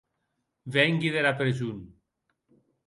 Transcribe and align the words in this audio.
Vengui 0.77 1.13
dera 1.17 1.37
preson. 1.43 1.87